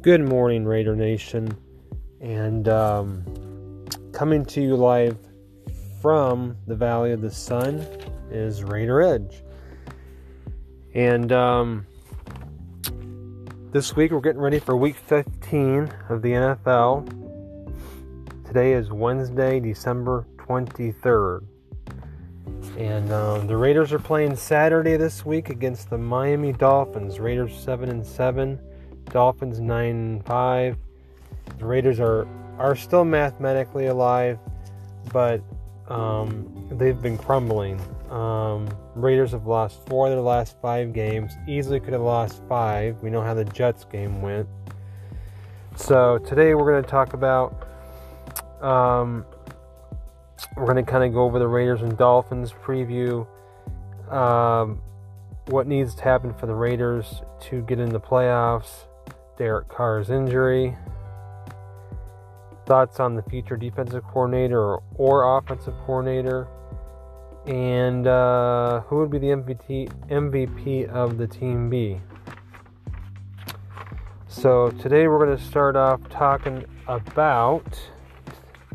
Good 0.00 0.20
morning, 0.20 0.64
Raider 0.64 0.94
Nation. 0.94 1.56
And 2.20 2.68
um, 2.68 3.84
coming 4.12 4.44
to 4.44 4.60
you 4.60 4.76
live 4.76 5.18
from 6.00 6.56
the 6.68 6.76
Valley 6.76 7.10
of 7.10 7.20
the 7.20 7.32
Sun 7.32 7.84
is 8.30 8.62
Raider 8.62 9.02
Edge. 9.02 9.42
And 10.94 11.32
um, 11.32 11.84
this 13.72 13.96
week 13.96 14.12
we're 14.12 14.20
getting 14.20 14.40
ready 14.40 14.60
for 14.60 14.76
week 14.76 14.94
15 14.94 15.92
of 16.08 16.22
the 16.22 16.30
NFL. 16.30 17.04
Today 18.46 18.74
is 18.74 18.92
Wednesday, 18.92 19.58
December 19.58 20.28
23rd. 20.36 21.44
And 22.78 23.10
um, 23.10 23.48
the 23.48 23.56
Raiders 23.56 23.92
are 23.92 23.98
playing 23.98 24.36
Saturday 24.36 24.96
this 24.96 25.26
week 25.26 25.50
against 25.50 25.90
the 25.90 25.98
Miami 25.98 26.52
Dolphins. 26.52 27.18
Raiders 27.18 27.52
7 27.58 27.88
and 27.88 28.06
7 28.06 28.60
Dolphins 29.10 29.60
9 29.60 30.22
5. 30.22 30.76
The 31.58 31.64
Raiders 31.64 31.98
are, 32.00 32.26
are 32.58 32.76
still 32.76 33.04
mathematically 33.04 33.86
alive, 33.86 34.38
but 35.12 35.42
um, 35.88 36.68
they've 36.72 37.00
been 37.00 37.18
crumbling. 37.18 37.80
Um, 38.10 38.68
Raiders 38.94 39.32
have 39.32 39.46
lost 39.46 39.86
four 39.88 40.06
of 40.06 40.12
their 40.12 40.20
last 40.20 40.56
five 40.60 40.92
games. 40.92 41.32
Easily 41.46 41.80
could 41.80 41.92
have 41.92 42.02
lost 42.02 42.42
five. 42.48 42.96
We 43.02 43.10
know 43.10 43.22
how 43.22 43.34
the 43.34 43.44
Jets 43.44 43.84
game 43.84 44.22
went. 44.22 44.48
So 45.76 46.18
today 46.18 46.54
we're 46.54 46.70
going 46.70 46.82
to 46.82 46.90
talk 46.90 47.12
about. 47.12 47.66
Um, 48.60 49.24
we're 50.56 50.66
going 50.66 50.84
to 50.84 50.90
kind 50.90 51.04
of 51.04 51.12
go 51.12 51.24
over 51.24 51.38
the 51.38 51.48
Raiders 51.48 51.82
and 51.82 51.96
Dolphins 51.96 52.52
preview. 52.52 53.26
Um, 54.10 54.80
what 55.46 55.66
needs 55.66 55.94
to 55.94 56.04
happen 56.04 56.34
for 56.34 56.46
the 56.46 56.54
Raiders 56.54 57.22
to 57.40 57.62
get 57.62 57.78
in 57.78 57.90
the 57.90 58.00
playoffs 58.00 58.87
Derek 59.38 59.68
Carr's 59.68 60.10
injury, 60.10 60.76
thoughts 62.66 62.98
on 62.98 63.14
the 63.14 63.22
future 63.22 63.56
defensive 63.56 64.02
coordinator 64.02 64.78
or, 64.96 65.38
offensive 65.38 65.74
coordinator, 65.86 66.48
and 67.46 68.08
uh, 68.08 68.80
who 68.80 68.96
would 68.96 69.10
be 69.10 69.18
the 69.18 69.28
MVP, 69.28 69.88
MVP 70.08 70.88
of 70.88 71.18
the 71.18 71.26
Team 71.28 71.70
B. 71.70 72.00
So 74.26 74.70
today 74.72 75.06
we're 75.06 75.24
going 75.24 75.38
to 75.38 75.42
start 75.42 75.76
off 75.76 76.00
talking 76.10 76.64
about 76.88 77.80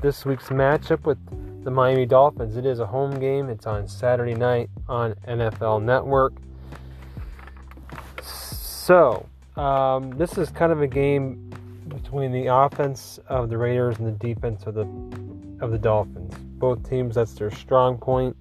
this 0.02 0.26
week's 0.26 0.48
matchup 0.48 1.06
with 1.06 1.18
the 1.64 1.72
Miami 1.72 2.06
Dolphins. 2.06 2.56
It 2.56 2.66
is 2.66 2.80
a 2.80 2.86
home 2.86 3.20
game. 3.20 3.50
It's 3.50 3.68
on 3.68 3.88
Saturday 3.88 4.34
night 4.34 4.70
on 4.88 5.14
NFL 5.28 5.84
Network. 5.84 6.34
So, 8.22 9.28
um, 9.56 10.12
this 10.12 10.38
is 10.38 10.50
kind 10.50 10.72
of 10.72 10.82
a 10.82 10.88
game 10.88 11.52
between 11.88 12.32
the 12.32 12.48
offense 12.48 13.20
of 13.28 13.50
the 13.50 13.58
Raiders 13.58 14.00
and 14.00 14.08
the 14.08 14.26
defense 14.26 14.64
of 14.66 14.76
the 14.76 14.88
of 15.64 15.72
the 15.72 15.78
Dolphins. 15.78 16.34
Both 16.58 16.88
teams, 16.90 17.16
that's 17.16 17.34
their 17.34 17.52
strong 17.52 17.98
point. 17.98 18.36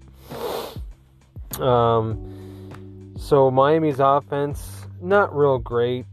Um, 1.60 3.14
so 3.16 3.50
Miami's 3.50 4.00
offense 4.00 4.86
not 5.00 5.36
real 5.36 5.58
great. 5.58 6.06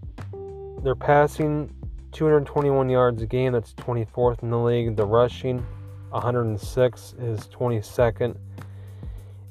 They're 0.83 0.95
passing 0.95 1.73
221 2.11 2.89
yards 2.89 3.21
a 3.21 3.25
game. 3.25 3.53
That's 3.53 3.73
24th 3.75 4.43
in 4.43 4.49
the 4.49 4.57
league. 4.57 4.95
The 4.95 5.05
rushing 5.05 5.65
106 6.09 7.15
is 7.19 7.47
22nd. 7.47 8.35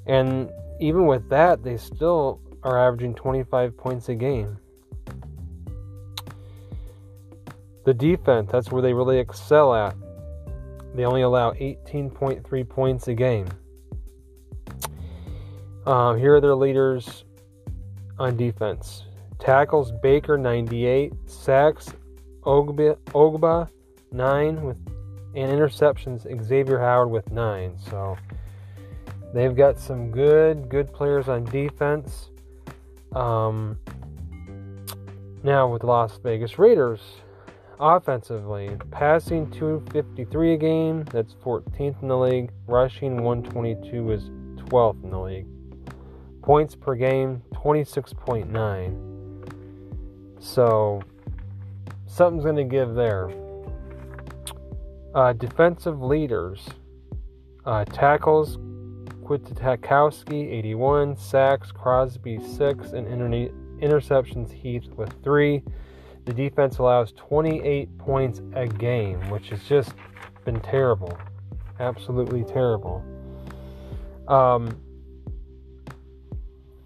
And 0.06 0.50
even 0.80 1.06
with 1.06 1.28
that, 1.28 1.62
they 1.62 1.76
still 1.76 2.40
are 2.62 2.78
averaging 2.78 3.14
25 3.14 3.76
points 3.76 4.08
a 4.08 4.14
game. 4.14 4.58
The 7.84 7.94
defense, 7.94 8.50
that's 8.50 8.70
where 8.70 8.82
they 8.82 8.92
really 8.92 9.18
excel 9.18 9.74
at. 9.74 9.94
They 10.94 11.04
only 11.04 11.22
allow 11.22 11.52
18.3 11.52 12.68
points 12.68 13.08
a 13.08 13.14
game. 13.14 13.46
Um, 15.86 16.18
here 16.18 16.34
are 16.36 16.40
their 16.40 16.54
leaders 16.54 17.24
on 18.18 18.36
defense. 18.36 19.04
Tackles 19.38 19.92
Baker 20.02 20.36
98, 20.36 21.12
sacks 21.26 21.94
Ogbah, 22.42 22.96
Ogbah 23.12 23.68
9 24.12 24.62
with 24.62 24.76
and 25.34 25.52
interceptions 25.52 26.26
Xavier 26.42 26.78
Howard 26.78 27.10
with 27.10 27.30
9. 27.30 27.76
So 27.78 28.16
they've 29.32 29.54
got 29.54 29.78
some 29.78 30.10
good 30.10 30.68
good 30.68 30.92
players 30.92 31.28
on 31.28 31.44
defense. 31.44 32.30
Um, 33.14 33.78
now 35.42 35.68
with 35.68 35.82
the 35.82 35.86
Las 35.86 36.18
Vegas 36.22 36.58
Raiders, 36.58 37.00
offensively. 37.80 38.76
Passing 38.90 39.50
253 39.50 40.54
a 40.54 40.56
game, 40.56 41.04
that's 41.04 41.34
14th 41.34 42.02
in 42.02 42.08
the 42.08 42.16
league. 42.16 42.50
Rushing 42.66 43.22
122 43.22 44.10
is 44.10 44.30
12th 44.66 45.04
in 45.04 45.10
the 45.10 45.18
league. 45.18 45.46
Points 46.42 46.74
per 46.74 46.94
game 46.94 47.42
26.9. 47.52 49.04
So 50.40 51.02
something's 52.06 52.44
going 52.44 52.56
to 52.56 52.64
give 52.64 52.94
there. 52.94 53.30
Uh, 55.14 55.32
defensive 55.32 56.02
leaders 56.02 56.66
uh, 57.64 57.84
tackles 57.86 58.58
Kwiatoski 59.24 60.52
81, 60.52 61.16
sacks 61.16 61.70
Crosby 61.70 62.40
6, 62.40 62.92
and 62.92 63.06
inter- 63.06 63.52
interceptions 63.80 64.50
Heath 64.50 64.88
with 64.96 65.12
3. 65.22 65.62
The 66.28 66.34
defense 66.34 66.76
allows 66.76 67.12
28 67.12 67.96
points 67.96 68.42
a 68.52 68.66
game, 68.66 69.18
which 69.30 69.48
has 69.48 69.64
just 69.64 69.94
been 70.44 70.60
terrible. 70.60 71.18
Absolutely 71.80 72.44
terrible. 72.44 73.02
Um, 74.28 74.78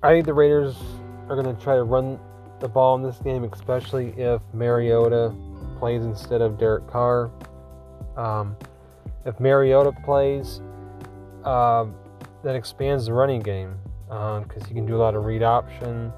I 0.00 0.12
think 0.12 0.26
the 0.26 0.32
Raiders 0.32 0.76
are 1.28 1.34
going 1.34 1.56
to 1.56 1.60
try 1.60 1.74
to 1.74 1.82
run 1.82 2.20
the 2.60 2.68
ball 2.68 2.94
in 2.94 3.02
this 3.02 3.18
game, 3.18 3.42
especially 3.42 4.14
if 4.16 4.40
Mariota 4.54 5.34
plays 5.80 6.04
instead 6.04 6.40
of 6.40 6.56
Derek 6.56 6.86
Carr. 6.86 7.28
Um, 8.16 8.54
if 9.26 9.40
Mariota 9.40 9.90
plays, 10.04 10.60
uh, 11.42 11.86
that 12.44 12.54
expands 12.54 13.06
the 13.06 13.12
running 13.12 13.40
game 13.40 13.74
because 14.06 14.62
um, 14.62 14.68
he 14.68 14.72
can 14.72 14.86
do 14.86 14.94
a 14.94 15.02
lot 15.02 15.16
of 15.16 15.24
read 15.24 15.42
option. 15.42 16.12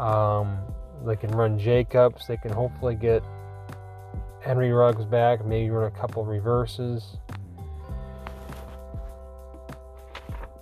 Um, 0.00 0.58
they 1.04 1.16
can 1.16 1.30
run 1.30 1.58
Jacobs. 1.58 2.26
They 2.26 2.36
can 2.36 2.52
hopefully 2.52 2.94
get 2.94 3.22
Henry 4.40 4.72
Ruggs 4.72 5.04
back, 5.04 5.44
maybe 5.44 5.70
run 5.70 5.86
a 5.86 5.90
couple 5.90 6.24
reverses. 6.24 7.16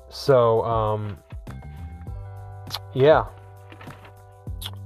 So, 0.09 0.65
um, 0.65 1.19
yeah. 2.95 3.27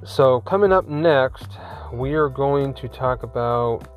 So, 0.05 0.41
coming 0.41 0.73
up 0.73 0.89
next, 0.89 1.49
we 1.93 2.15
are 2.15 2.29
going 2.29 2.75
to 2.75 2.89
talk 2.89 3.23
about 3.23 3.89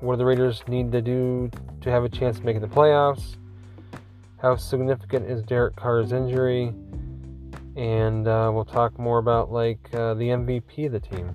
what 0.00 0.16
the 0.16 0.24
Raiders 0.24 0.62
need 0.68 0.92
to 0.92 1.02
do 1.02 1.50
to 1.80 1.90
have 1.90 2.04
a 2.04 2.08
chance 2.08 2.38
of 2.38 2.44
making 2.44 2.62
the 2.62 2.68
playoffs. 2.68 3.36
How 4.40 4.56
significant 4.56 5.30
is 5.30 5.42
Derek 5.42 5.76
Carr's 5.76 6.12
injury? 6.12 6.72
And 7.76 8.28
uh, 8.28 8.50
we'll 8.52 8.64
talk 8.64 8.98
more 8.98 9.18
about 9.18 9.52
like 9.52 9.88
uh, 9.94 10.14
the 10.14 10.28
MVP 10.28 10.86
of 10.86 10.92
the 10.92 11.00
team. 11.00 11.34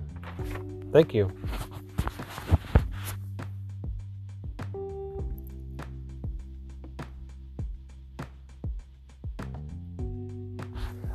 Thank 0.92 1.14
you. 1.14 1.30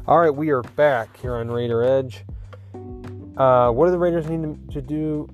All 0.08 0.20
right, 0.20 0.30
we 0.30 0.52
are 0.52 0.62
back 0.62 1.18
here 1.18 1.34
on 1.36 1.50
Raider 1.50 1.84
Edge. 1.84 2.26
Uh, 3.38 3.72
what 3.72 3.86
do 3.86 3.92
the 3.92 3.98
Raiders 3.98 4.30
need 4.30 4.72
to 4.72 4.80
do 4.80 5.28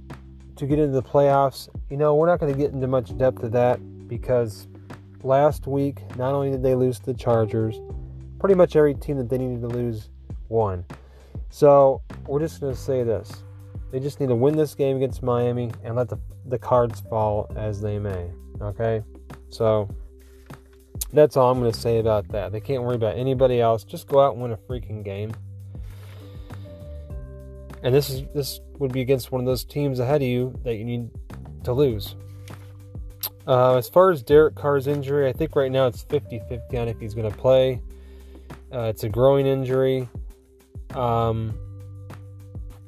to 0.56 0.66
get 0.66 0.80
into 0.80 0.94
the 0.94 1.04
playoffs? 1.04 1.68
You 1.90 1.98
know, 1.98 2.16
we're 2.16 2.28
not 2.28 2.40
going 2.40 2.54
to 2.54 2.58
get 2.58 2.72
into 2.72 2.88
much 2.88 3.18
depth 3.18 3.44
of 3.44 3.52
that 3.52 3.80
because 4.08 4.70
last 5.24 5.68
week, 5.68 6.00
not 6.16 6.34
only 6.34 6.52
did 6.52 6.64
they 6.64 6.74
lose 6.74 7.00
to 7.00 7.08
the 7.08 7.14
Chargers, 7.14 7.82
pretty 8.42 8.56
much 8.56 8.76
every 8.76 8.96
team 8.96 9.18
that 9.18 9.30
they 9.30 9.38
needed 9.38 9.62
to 9.62 9.68
lose 9.68 10.10
won. 10.50 10.84
So 11.52 12.02
we're 12.26 12.40
just 12.40 12.60
going 12.60 12.74
to 12.74 12.80
say 12.80 13.04
this. 13.04 13.44
They 13.92 14.00
just 14.00 14.20
need 14.20 14.30
to 14.30 14.36
win 14.36 14.58
this 14.58 14.74
game 14.74 14.98
against 14.98 15.22
Miami 15.22 15.70
and 15.84 15.96
let 15.96 16.10
the, 16.10 16.18
the 16.48 16.58
cards 16.58 17.02
fall 17.02 17.52
as 17.56 17.82
they 17.82 18.00
may. 18.00 18.32
Okay? 18.60 19.04
So 19.50 19.88
that's 21.14 21.38
all 21.38 21.52
I'm 21.52 21.60
going 21.60 21.72
to 21.72 21.80
say 21.80 22.00
about 22.00 22.28
that. 22.30 22.52
They 22.52 22.60
can't 22.60 22.82
worry 22.82 22.96
about 22.96 23.16
anybody 23.16 23.62
else. 23.62 23.84
Just 23.84 24.08
go 24.08 24.20
out 24.20 24.34
and 24.34 24.42
win 24.42 24.52
a 24.54 24.58
freaking 24.58 25.06
game. 25.06 25.32
And 27.84 27.94
this 27.94 28.10
is 28.10 28.24
this 28.34 28.60
would 28.80 28.92
be 28.92 29.02
against 29.02 29.32
one 29.32 29.42
of 29.42 29.46
those 29.46 29.64
teams 29.64 30.00
ahead 30.00 30.22
of 30.22 30.28
you 30.28 30.60
that 30.64 30.76
you 30.76 30.86
need 30.86 31.10
to 31.64 31.74
lose. 31.74 32.16
Uh, 33.48 33.76
as 33.76 33.88
far 33.90 34.10
as 34.10 34.24
Derek 34.24 34.56
Carr's 34.56 34.88
injury, 34.88 35.28
I 35.28 35.34
think 35.34 35.56
right 35.56 35.72
now 35.72 35.86
it's 35.88 36.04
50 36.04 36.42
50 36.48 36.78
on 36.78 36.88
if 36.88 37.00
he's 37.00 37.14
going 37.14 37.30
to 37.30 37.38
play. 37.38 37.82
Uh, 38.74 38.84
it's 38.84 39.04
a 39.04 39.10
groin 39.10 39.46
injury. 39.46 40.08
Um, 40.96 41.54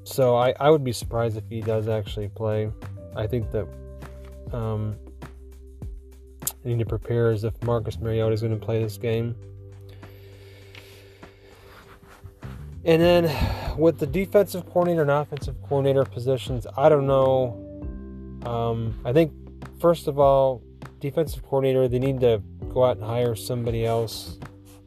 so 0.04 0.36
I, 0.36 0.54
I 0.60 0.70
would 0.70 0.84
be 0.84 0.94
surprised 0.94 1.38
if 1.38 1.44
he 1.50 1.62
does 1.62 1.88
actually 1.88 2.30
play. 2.30 2.72
I 3.16 3.28
think 3.28 3.52
that 3.52 3.68
um, 4.52 4.96
I 6.44 6.70
need 6.70 6.80
to 6.80 6.86
prepare 6.86 7.32
as 7.32 7.44
if 7.44 7.62
Marcus 7.64 8.00
Mariota 8.00 8.34
is 8.34 8.42
going 8.42 8.58
to 8.58 8.66
play 8.66 8.82
this 8.82 8.98
game. 8.98 9.36
And 12.86 13.02
then 13.02 13.78
with 13.78 13.98
the 13.98 14.08
defensive 14.08 14.66
coordinator 14.66 15.04
and 15.04 15.12
offensive 15.12 15.56
coordinator 15.64 16.04
positions, 16.04 16.68
I 16.78 16.90
don't 16.90 17.08
know. 17.08 17.60
Um, 18.46 19.00
I 19.06 19.14
think, 19.14 19.32
first 19.80 20.08
of 20.08 20.20
all, 20.20 20.62
defensive 21.00 21.44
coordinator, 21.44 21.88
they 21.88 22.00
need 22.00 22.20
to 22.22 22.42
go 22.74 22.84
out 22.84 22.98
and 22.98 23.06
hire 23.06 23.36
somebody 23.36 23.86
else, 23.86 24.38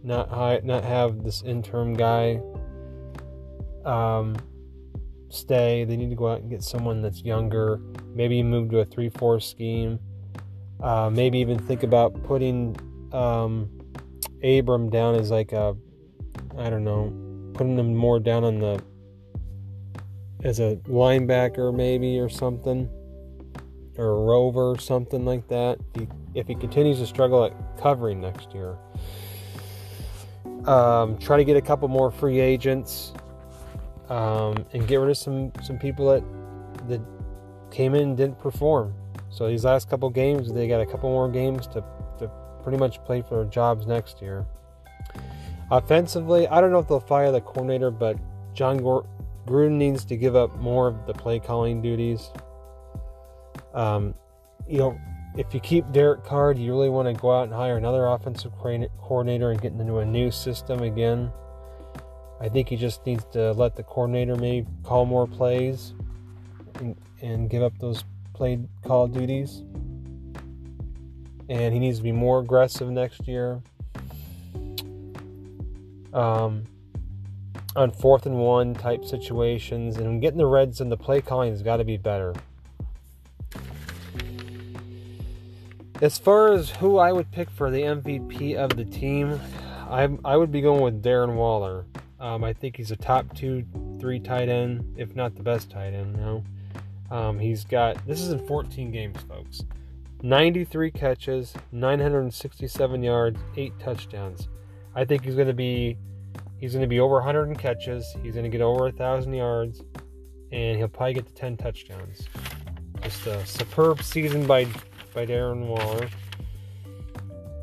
not 0.06 0.30
hire, 0.30 0.60
not 0.62 0.84
have 0.84 1.24
this 1.24 1.42
interim 1.42 1.92
guy 1.94 2.40
um, 3.84 4.36
stay. 5.28 5.84
They 5.84 5.96
need 5.96 6.10
to 6.10 6.16
go 6.16 6.28
out 6.28 6.40
and 6.40 6.48
get 6.48 6.62
someone 6.62 7.02
that's 7.02 7.22
younger. 7.22 7.80
Maybe 8.14 8.42
move 8.42 8.70
to 8.70 8.78
a 8.78 8.84
three-four 8.84 9.40
scheme. 9.40 9.98
Uh, 10.80 11.10
maybe 11.12 11.38
even 11.38 11.58
think 11.58 11.82
about 11.82 12.22
putting 12.22 12.76
um, 13.12 13.68
Abram 14.44 14.90
down 14.90 15.16
as 15.16 15.30
like 15.30 15.52
a, 15.52 15.76
I 16.56 16.70
don't 16.70 16.84
know, 16.84 17.12
putting 17.54 17.76
him 17.78 17.94
more 17.94 18.20
down 18.20 18.44
on 18.44 18.60
the 18.60 18.82
as 20.44 20.60
a 20.60 20.76
linebacker 20.86 21.74
maybe 21.74 22.20
or 22.20 22.28
something, 22.28 22.88
or 23.96 24.08
a 24.10 24.24
rover 24.24 24.70
or 24.70 24.78
something 24.78 25.24
like 25.24 25.48
that. 25.48 25.78
If 25.94 26.00
he, 26.00 26.08
if 26.34 26.46
he 26.46 26.54
continues 26.54 26.98
to 27.00 27.06
struggle 27.06 27.44
at 27.44 27.52
covering 27.80 28.20
next 28.20 28.54
year, 28.54 28.76
um, 30.66 31.18
try 31.18 31.36
to 31.36 31.44
get 31.44 31.56
a 31.56 31.62
couple 31.62 31.88
more 31.88 32.10
free 32.10 32.40
agents 32.40 33.12
um, 34.08 34.64
and 34.72 34.86
get 34.86 34.96
rid 34.96 35.10
of 35.10 35.16
some 35.16 35.52
some 35.62 35.78
people 35.78 36.08
that 36.08 36.22
that 36.88 37.00
came 37.70 37.94
in 37.94 38.02
and 38.02 38.16
didn't 38.16 38.38
perform. 38.38 38.94
So 39.30 39.48
these 39.48 39.64
last 39.64 39.90
couple 39.90 40.08
games, 40.08 40.52
they 40.52 40.68
got 40.68 40.80
a 40.80 40.86
couple 40.86 41.10
more 41.10 41.28
games 41.28 41.66
to, 41.68 41.84
to 42.18 42.30
pretty 42.62 42.78
much 42.78 43.04
play 43.04 43.22
for 43.22 43.42
their 43.42 43.50
jobs 43.50 43.86
next 43.86 44.22
year. 44.22 44.46
Offensively, 45.70 46.46
I 46.48 46.60
don't 46.60 46.70
know 46.70 46.78
if 46.78 46.88
they'll 46.88 47.00
fire 47.00 47.30
the 47.32 47.40
coordinator, 47.40 47.90
but 47.90 48.16
Jon 48.54 48.80
Gruden 48.80 49.72
needs 49.72 50.04
to 50.06 50.16
give 50.16 50.36
up 50.36 50.56
more 50.56 50.88
of 50.88 51.06
the 51.06 51.12
play 51.12 51.38
calling 51.38 51.82
duties. 51.82 52.30
Um, 53.74 54.14
you 54.66 54.78
know, 54.78 54.98
if 55.36 55.52
you 55.52 55.60
keep 55.60 55.90
Derek 55.92 56.24
Carr, 56.24 56.54
do 56.54 56.62
you 56.62 56.72
really 56.72 56.88
want 56.88 57.08
to 57.08 57.20
go 57.20 57.30
out 57.30 57.44
and 57.44 57.52
hire 57.52 57.76
another 57.76 58.06
offensive 58.06 58.52
coordinator 58.56 59.50
and 59.50 59.60
get 59.60 59.72
into 59.72 59.98
a 59.98 60.04
new 60.04 60.30
system 60.30 60.82
again? 60.82 61.30
I 62.40 62.48
think 62.48 62.68
he 62.68 62.76
just 62.76 63.04
needs 63.06 63.24
to 63.32 63.52
let 63.52 63.76
the 63.76 63.82
coordinator 63.82 64.36
maybe 64.36 64.66
call 64.82 65.04
more 65.04 65.26
plays 65.26 65.94
and, 66.76 66.96
and 67.20 67.50
give 67.50 67.62
up 67.62 67.78
those 67.78 68.04
play 68.34 68.58
call 68.82 69.08
duties. 69.08 69.62
And 71.48 71.72
he 71.72 71.80
needs 71.80 71.98
to 71.98 72.02
be 72.02 72.12
more 72.12 72.40
aggressive 72.40 72.90
next 72.90 73.28
year. 73.28 73.62
Um, 76.12 76.64
on 77.76 77.90
fourth 77.90 78.24
and 78.24 78.38
one 78.38 78.74
type 78.74 79.04
situations, 79.04 79.98
and 79.98 80.20
getting 80.22 80.38
the 80.38 80.46
Reds 80.46 80.80
and 80.80 80.90
the 80.90 80.96
play 80.96 81.20
calling 81.20 81.50
has 81.50 81.62
got 81.62 81.76
to 81.76 81.84
be 81.84 81.98
better. 81.98 82.34
As 86.02 86.18
far 86.18 86.52
as 86.52 86.68
who 86.70 86.98
I 86.98 87.10
would 87.10 87.30
pick 87.30 87.48
for 87.48 87.70
the 87.70 87.80
MVP 87.80 88.54
of 88.54 88.76
the 88.76 88.84
team, 88.84 89.40
I 89.88 90.08
I 90.24 90.36
would 90.36 90.52
be 90.52 90.60
going 90.60 90.82
with 90.82 91.02
Darren 91.02 91.36
Waller. 91.36 91.86
Um, 92.20 92.44
I 92.44 92.52
think 92.52 92.76
he's 92.76 92.90
a 92.90 92.96
top 92.96 93.34
two, 93.34 93.64
three 93.98 94.20
tight 94.20 94.48
end, 94.48 94.94
if 94.98 95.14
not 95.14 95.34
the 95.34 95.42
best 95.42 95.70
tight 95.70 95.94
end 95.94 96.16
now. 96.16 96.44
Um, 97.10 97.38
he's 97.38 97.64
got 97.64 98.04
this 98.06 98.20
is 98.20 98.30
in 98.30 98.46
14 98.46 98.90
games, 98.90 99.18
folks. 99.22 99.62
93 100.22 100.90
catches, 100.90 101.54
967 101.72 103.02
yards, 103.02 103.38
eight 103.56 103.78
touchdowns. 103.78 104.48
I 104.94 105.04
think 105.04 105.24
he's 105.24 105.34
going 105.34 105.46
to 105.46 105.54
be 105.54 105.96
he's 106.58 106.72
going 106.72 106.82
to 106.82 106.88
be 106.88 107.00
over 107.00 107.14
100 107.14 107.48
in 107.48 107.56
catches. 107.56 108.04
He's 108.22 108.34
going 108.34 108.44
to 108.44 108.50
get 108.50 108.60
over 108.60 108.88
a 108.88 108.92
thousand 108.92 109.32
yards, 109.32 109.82
and 110.52 110.76
he'll 110.76 110.88
probably 110.88 111.14
get 111.14 111.26
to 111.26 111.34
10 111.34 111.56
touchdowns. 111.56 112.28
Just 113.02 113.26
a 113.26 113.46
superb 113.46 114.02
season 114.02 114.46
by 114.46 114.66
by 115.16 115.24
Darren 115.24 115.66
Waller, 115.66 116.10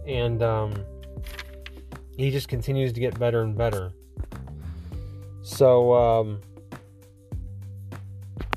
and 0.08 0.42
um, 0.42 0.74
he 2.18 2.32
just 2.32 2.48
continues 2.48 2.92
to 2.94 3.00
get 3.00 3.18
better 3.20 3.44
and 3.44 3.56
better. 3.56 3.92
So, 5.44 5.94
um, 5.94 6.42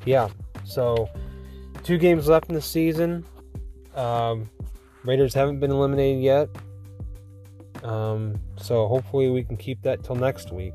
yeah. 0.06 0.28
So, 0.64 1.10
two 1.84 1.98
games 1.98 2.26
left 2.26 2.48
in 2.48 2.54
the 2.54 2.62
season. 2.62 3.22
Um, 3.94 4.48
Raiders 5.04 5.34
haven't 5.34 5.60
been 5.60 5.70
eliminated 5.70 6.22
yet. 6.22 6.48
Um, 7.82 8.40
so, 8.56 8.88
hopefully, 8.88 9.28
we 9.28 9.44
can 9.44 9.58
keep 9.58 9.82
that 9.82 10.04
till 10.04 10.16
next 10.16 10.52
week 10.52 10.74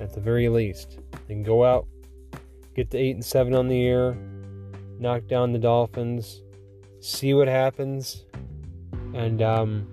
at 0.00 0.12
the 0.12 0.20
very 0.20 0.48
least. 0.48 0.98
And 1.28 1.44
go 1.44 1.64
out, 1.64 1.86
get 2.74 2.90
to 2.90 2.98
8 2.98 3.14
and 3.14 3.24
7 3.24 3.54
on 3.54 3.68
the 3.68 3.76
year, 3.76 4.18
knock 4.98 5.28
down 5.28 5.52
the 5.52 5.58
Dolphins, 5.60 6.42
see 7.04 7.34
what 7.34 7.48
happens. 7.48 8.24
And 9.14 9.42
um, 9.42 9.86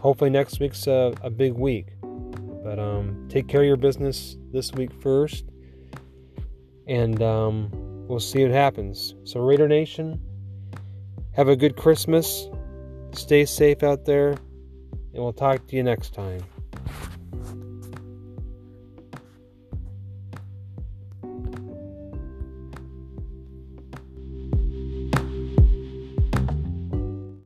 hopefully, 0.00 0.30
next 0.30 0.58
week's 0.58 0.86
a, 0.86 1.14
a 1.22 1.30
big 1.30 1.52
week. 1.52 1.88
But 2.02 2.78
um, 2.78 3.26
take 3.28 3.46
care 3.46 3.60
of 3.60 3.66
your 3.66 3.76
business 3.76 4.36
this 4.50 4.72
week 4.72 4.90
first, 5.02 5.44
and 6.86 7.22
um, 7.22 7.70
we'll 8.08 8.20
see 8.20 8.42
what 8.42 8.52
happens. 8.52 9.14
So, 9.24 9.40
Raider 9.40 9.68
Nation, 9.68 10.18
have 11.32 11.48
a 11.48 11.56
good 11.56 11.76
Christmas. 11.76 12.48
Stay 13.12 13.44
safe 13.44 13.82
out 13.82 14.06
there, 14.06 14.30
and 14.30 15.22
we'll 15.22 15.34
talk 15.34 15.66
to 15.68 15.76
you 15.76 15.82
next 15.82 16.14
time. 16.14 16.42